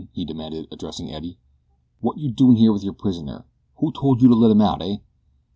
[0.13, 1.37] he demanded, addressing Eddie.
[1.99, 3.45] "What you doin' here with your prisoner?
[3.75, 4.97] Who told you to let him out, eh?"